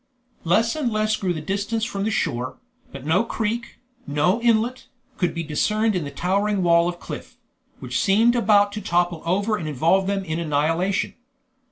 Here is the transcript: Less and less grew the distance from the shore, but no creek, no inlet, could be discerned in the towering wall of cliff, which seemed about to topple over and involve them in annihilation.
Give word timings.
Less 0.43 0.75
and 0.75 0.91
less 0.91 1.15
grew 1.15 1.31
the 1.31 1.41
distance 1.43 1.85
from 1.85 2.05
the 2.05 2.09
shore, 2.09 2.57
but 2.91 3.05
no 3.05 3.23
creek, 3.23 3.77
no 4.07 4.41
inlet, 4.41 4.87
could 5.17 5.31
be 5.35 5.43
discerned 5.43 5.95
in 5.95 6.05
the 6.05 6.09
towering 6.09 6.63
wall 6.63 6.89
of 6.89 6.99
cliff, 6.99 7.37
which 7.79 7.99
seemed 8.01 8.35
about 8.35 8.71
to 8.71 8.81
topple 8.81 9.21
over 9.27 9.57
and 9.57 9.69
involve 9.69 10.07
them 10.07 10.23
in 10.25 10.39
annihilation. 10.39 11.13